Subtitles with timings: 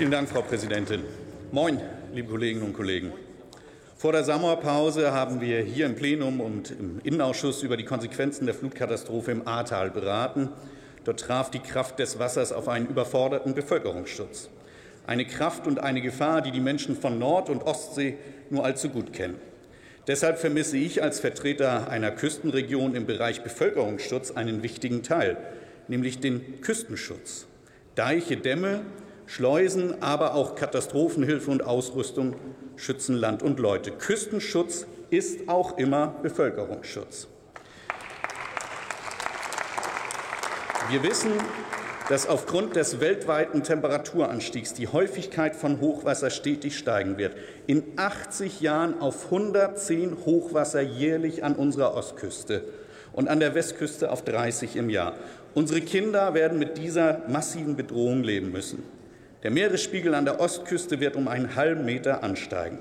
[0.00, 1.02] Vielen Dank, Frau Präsidentin.
[1.52, 1.78] Moin,
[2.14, 3.12] liebe Kolleginnen und Kollegen.
[3.98, 8.54] Vor der Sommerpause haben wir hier im Plenum und im Innenausschuss über die Konsequenzen der
[8.54, 10.48] Flutkatastrophe im Ahrtal beraten.
[11.04, 14.48] Dort traf die Kraft des Wassers auf einen überforderten Bevölkerungsschutz.
[15.06, 18.16] Eine Kraft und eine Gefahr, die die Menschen von Nord- und Ostsee
[18.48, 19.36] nur allzu gut kennen.
[20.06, 25.36] Deshalb vermisse ich als Vertreter einer Küstenregion im Bereich Bevölkerungsschutz einen wichtigen Teil,
[25.88, 27.46] nämlich den Küstenschutz.
[27.96, 28.80] Deiche, Dämme,
[29.30, 32.34] Schleusen, aber auch Katastrophenhilfe und Ausrüstung
[32.74, 33.92] schützen Land und Leute.
[33.92, 37.28] Küstenschutz ist auch immer Bevölkerungsschutz.
[40.88, 41.30] Wir wissen,
[42.08, 47.36] dass aufgrund des weltweiten Temperaturanstiegs die Häufigkeit von Hochwasser stetig steigen wird.
[47.68, 52.64] In 80 Jahren auf 110 Hochwasser jährlich an unserer Ostküste
[53.12, 55.14] und an der Westküste auf 30 im Jahr.
[55.54, 58.99] Unsere Kinder werden mit dieser massiven Bedrohung leben müssen.
[59.42, 62.78] Der Meeresspiegel an der Ostküste wird um einen halben Meter ansteigen.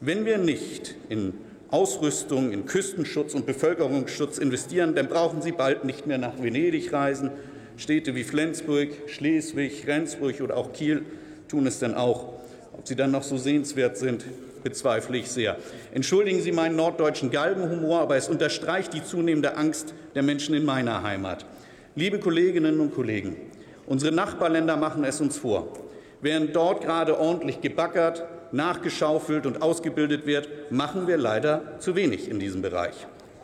[0.00, 1.34] Wenn wir nicht in
[1.70, 7.30] Ausrüstung, in Küstenschutz und Bevölkerungsschutz investieren, dann brauchen Sie bald nicht mehr nach Venedig reisen.
[7.76, 11.04] Städte wie Flensburg, Schleswig, Rendsburg oder auch Kiel
[11.48, 12.34] tun es dann auch.
[12.72, 14.24] Ob sie dann noch so sehenswert sind,
[14.64, 15.56] bezweifle ich sehr.
[15.92, 21.02] Entschuldigen Sie meinen norddeutschen Galgenhumor, aber es unterstreicht die zunehmende Angst der Menschen in meiner
[21.02, 21.46] Heimat.
[21.94, 23.36] Liebe Kolleginnen und Kollegen,
[23.86, 25.83] unsere Nachbarländer machen es uns vor.
[26.24, 32.38] Während dort gerade ordentlich gebaggert, nachgeschaufelt und ausgebildet wird, machen wir leider zu wenig in
[32.38, 32.94] diesem Bereich.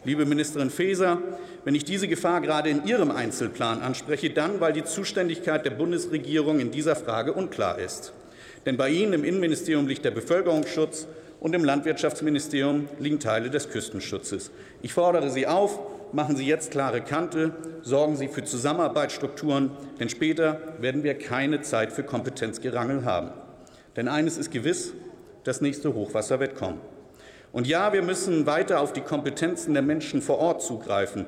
[0.03, 1.19] Liebe Ministerin Faeser,
[1.67, 6.59] wenn ich diese Gefahr gerade in Ihrem Einzelplan anspreche, dann, weil die Zuständigkeit der Bundesregierung
[6.59, 8.15] in dieser Frage unklar ist.
[8.65, 11.07] Denn bei Ihnen im Innenministerium liegt der Bevölkerungsschutz
[11.39, 14.51] und im Landwirtschaftsministerium liegen Teile des Küstenschutzes.
[14.81, 15.79] Ich fordere Sie auf,
[16.13, 21.93] machen Sie jetzt klare Kante, sorgen Sie für Zusammenarbeitsstrukturen, denn später werden wir keine Zeit
[21.93, 23.31] für Kompetenzgerangel haben.
[23.97, 24.93] Denn eines ist gewiss,
[25.45, 26.81] das nächste Hochwasser wird kommen.
[27.53, 31.27] Und ja, wir müssen weiter auf die Kompetenzen der Menschen vor Ort zugreifen.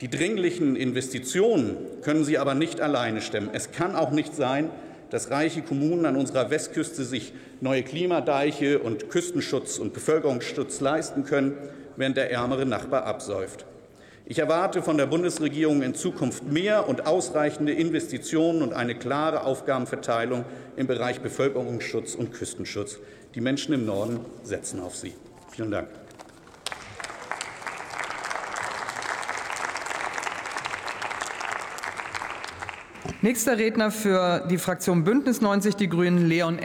[0.00, 3.50] Die dringlichen Investitionen können sie aber nicht alleine stemmen.
[3.52, 4.70] Es kann auch nicht sein,
[5.10, 11.56] dass reiche Kommunen an unserer Westküste sich neue Klimadeiche und Küstenschutz und Bevölkerungsschutz leisten können,
[11.96, 13.64] während der ärmere Nachbar absäuft.
[14.26, 20.46] Ich erwarte von der Bundesregierung in Zukunft mehr und ausreichende Investitionen und eine klare Aufgabenverteilung
[20.76, 22.96] im Bereich Bevölkerungsschutz und Küstenschutz.
[23.34, 25.12] Die Menschen im Norden setzen auf sie.
[25.50, 25.88] Vielen Dank.
[33.20, 36.62] Nächster Redner für die Fraktion Bündnis 90 Die Grünen, Leon Eck.